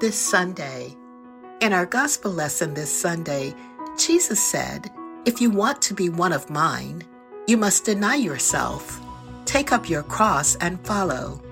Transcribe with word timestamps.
this 0.00 0.18
Sunday. 0.18 0.96
In 1.60 1.74
our 1.74 1.84
gospel 1.84 2.32
lesson 2.32 2.72
this 2.72 2.90
Sunday, 2.90 3.54
Jesus 3.98 4.42
said, 4.42 4.90
If 5.26 5.42
you 5.42 5.50
want 5.50 5.82
to 5.82 5.94
be 5.94 6.08
one 6.08 6.32
of 6.32 6.48
mine, 6.48 7.04
you 7.46 7.58
must 7.58 7.84
deny 7.84 8.14
yourself, 8.14 8.98
take 9.44 9.72
up 9.72 9.90
your 9.90 10.02
cross, 10.02 10.56
and 10.56 10.80
follow. 10.86 11.42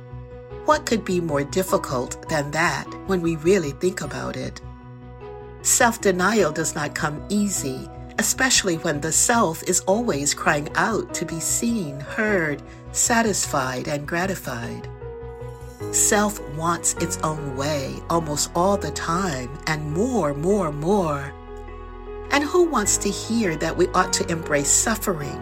What 0.65 0.87
could 0.87 1.05
be 1.05 1.21
more 1.21 1.45
difficult 1.45 2.27
than 2.31 2.51
that 2.53 2.87
when 3.07 3.21
we 3.21 3.37
really 3.37 3.73
think 3.73 4.01
about 4.01 4.35
it? 4.35 4.63
Self 5.61 6.01
denial 6.01 6.51
does 6.51 6.75
not 6.75 6.95
come 6.95 7.23
easy, 7.29 7.87
especially 8.19 8.77
when 8.77 9.03
the 9.03 9.13
self 9.13 9.63
is 9.65 9.81
always 9.81 10.33
crying 10.33 10.71
out 10.75 11.13
to 11.13 11.27
be 11.27 11.39
seen, 11.39 12.01
heard, 12.01 12.63
satisfied, 12.93 13.89
and 13.89 14.09
gratified. 14.09 14.89
Self 15.93 16.39
wants 16.51 16.95
its 16.95 17.17
own 17.19 17.57
way 17.57 17.97
almost 18.11 18.51
all 18.55 18.77
the 18.77 18.91
time, 18.91 19.59
and 19.67 19.91
more, 19.91 20.35
more, 20.35 20.71
more. 20.71 21.33
And 22.31 22.45
who 22.45 22.65
wants 22.65 22.99
to 22.99 23.09
hear 23.09 23.57
that 23.57 23.77
we 23.77 23.89
ought 23.89 24.13
to 24.15 24.31
embrace 24.31 24.69
suffering 24.71 25.41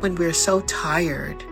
when 0.00 0.14
we're 0.16 0.34
so 0.34 0.60
tired, 0.62 1.42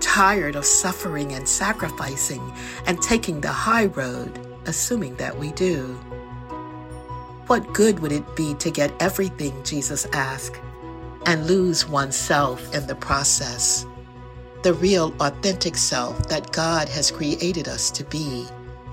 tired 0.00 0.56
of 0.56 0.64
suffering 0.64 1.32
and 1.32 1.46
sacrificing 1.46 2.52
and 2.86 3.00
taking 3.02 3.40
the 3.42 3.52
high 3.52 3.86
road, 3.86 4.38
assuming 4.64 5.16
that 5.16 5.36
we 5.36 5.52
do? 5.52 5.98
What 7.46 7.74
good 7.74 8.00
would 8.00 8.12
it 8.12 8.34
be 8.34 8.54
to 8.54 8.70
get 8.70 8.92
everything 9.00 9.62
Jesus 9.64 10.06
asked 10.12 10.60
and 11.26 11.46
lose 11.46 11.86
oneself 11.86 12.74
in 12.74 12.86
the 12.86 12.96
process? 12.96 13.86
The 14.66 14.74
real, 14.74 15.14
authentic 15.20 15.76
self 15.76 16.26
that 16.28 16.50
God 16.50 16.88
has 16.88 17.12
created 17.12 17.68
us 17.68 17.88
to 17.92 18.02
be, 18.02 18.44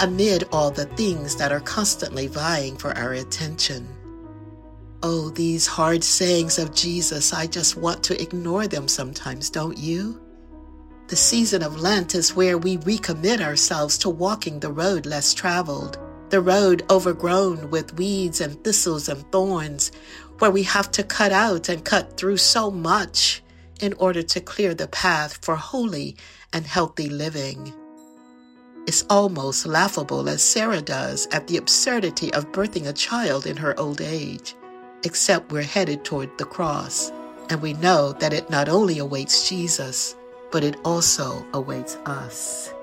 amid 0.02 0.44
all 0.52 0.70
the 0.70 0.86
things 0.86 1.36
that 1.38 1.52
are 1.52 1.60
constantly 1.62 2.28
vying 2.28 2.78
for 2.78 2.96
our 2.96 3.14
attention. 3.14 3.88
Oh, 5.02 5.32
these 5.32 5.66
hard 5.66 6.04
sayings 6.04 6.60
of 6.60 6.76
Jesus, 6.76 7.34
I 7.34 7.48
just 7.48 7.76
want 7.76 8.04
to 8.04 8.22
ignore 8.22 8.68
them 8.68 8.88
sometimes, 8.88 9.50
don't 9.50 9.76
you? 9.76 10.22
The 11.08 11.16
season 11.16 11.64
of 11.64 11.82
Lent 11.82 12.14
is 12.14 12.36
where 12.36 12.60
we 12.60 12.78
recommit 12.78 13.42
ourselves 13.42 13.98
to 13.98 14.12
walking 14.12 14.60
the 14.60 14.72
road 14.72 15.08
less 15.08 15.34
traveled, 15.34 15.98
the 16.30 16.40
road 16.40 16.86
overgrown 16.92 17.72
with 17.72 17.98
weeds 17.98 18.42
and 18.42 18.64
thistles 18.64 19.10
and 19.10 19.26
thorns, 19.32 19.92
where 20.38 20.52
we 20.52 20.62
have 20.62 20.92
to 20.92 21.02
cut 21.02 21.32
out 21.32 21.68
and 21.68 21.84
cut 21.84 22.16
through 22.16 22.38
so 22.38 22.70
much 22.70 23.43
in 23.84 23.94
order 24.00 24.24
to 24.24 24.40
clear 24.40 24.74
the 24.74 24.88
path 24.88 25.44
for 25.44 25.58
holy 25.58 26.16
and 26.54 26.66
healthy 26.66 27.10
living. 27.10 27.74
It's 28.88 29.06
almost 29.10 29.66
laughable 29.66 30.30
as 30.30 30.42
Sarah 30.42 30.82
does 30.82 31.28
at 31.34 31.48
the 31.48 31.58
absurdity 31.58 32.34
of 32.34 32.54
birthing 32.54 32.88
a 32.88 32.94
child 32.94 33.46
in 33.46 33.58
her 33.58 33.78
old 33.78 34.00
age, 34.00 34.56
except 35.04 35.52
we're 35.52 35.64
headed 35.64 36.06
toward 36.06 36.38
the 36.38 36.46
cross, 36.46 37.12
and 37.50 37.62
we 37.62 37.74
know 37.74 38.14
that 38.14 38.32
it 38.32 38.50
not 38.50 38.70
only 38.70 39.00
awaits 39.00 39.50
Jesus, 39.50 40.16
but 40.50 40.64
it 40.64 40.78
also 40.86 41.46
awaits 41.54 41.98
us. 42.06 42.74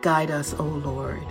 Guide 0.00 0.30
us, 0.30 0.54
O 0.60 0.62
Lord, 0.62 1.26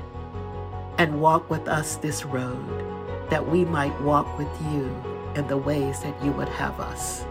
and 0.97 1.21
walk 1.21 1.49
with 1.49 1.69
us 1.69 1.95
this 1.95 2.25
road, 2.25 2.98
that 3.30 3.47
we 3.47 3.66
might 3.66 3.99
walk 4.02 4.38
with 4.38 4.49
you 4.72 4.95
in 5.35 5.47
the 5.47 5.58
ways 5.58 5.99
that 6.02 6.23
you 6.23 6.31
would 6.31 6.49
have 6.49 6.80
us. 6.80 7.23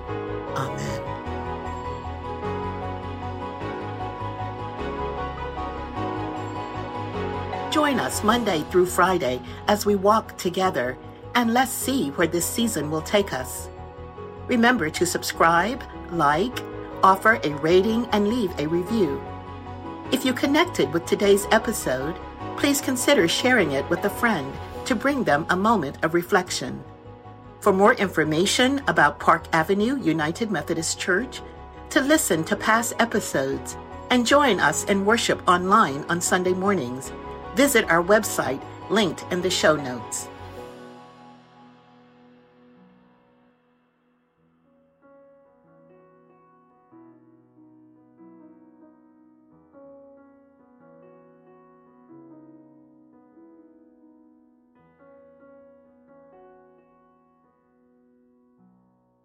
Amen. 0.56 1.02
Join 7.70 8.00
us 8.00 8.24
Monday 8.24 8.64
through 8.70 8.86
Friday 8.86 9.40
as 9.66 9.84
we 9.84 9.94
walk 9.94 10.36
together 10.38 10.96
and 11.34 11.52
let's 11.54 11.70
see 11.70 12.10
where 12.10 12.26
this 12.26 12.46
season 12.46 12.90
will 12.90 13.02
take 13.02 13.32
us. 13.32 13.68
Remember 14.46 14.90
to 14.90 15.06
subscribe, 15.06 15.82
like, 16.10 16.58
offer 17.02 17.38
a 17.44 17.50
rating, 17.56 18.06
and 18.06 18.28
leave 18.28 18.52
a 18.58 18.66
review. 18.66 19.22
If 20.10 20.24
you 20.24 20.32
connected 20.32 20.92
with 20.92 21.06
today's 21.06 21.46
episode, 21.50 22.16
please 22.56 22.80
consider 22.80 23.28
sharing 23.28 23.72
it 23.72 23.88
with 23.90 24.04
a 24.04 24.10
friend 24.10 24.52
to 24.88 24.96
bring 24.96 25.22
them 25.22 25.44
a 25.50 25.56
moment 25.56 26.02
of 26.02 26.14
reflection. 26.14 26.82
For 27.60 27.74
more 27.74 27.92
information 27.92 28.80
about 28.88 29.20
Park 29.20 29.44
Avenue 29.52 30.00
United 30.00 30.50
Methodist 30.50 30.98
Church, 30.98 31.42
to 31.90 32.00
listen 32.00 32.42
to 32.44 32.56
past 32.56 32.94
episodes, 32.98 33.76
and 34.08 34.26
join 34.26 34.60
us 34.60 34.84
in 34.84 35.04
worship 35.04 35.46
online 35.46 36.06
on 36.08 36.22
Sunday 36.22 36.54
mornings, 36.54 37.12
visit 37.54 37.84
our 37.90 38.02
website 38.02 38.62
linked 38.88 39.26
in 39.30 39.42
the 39.42 39.50
show 39.50 39.76
notes. 39.76 40.28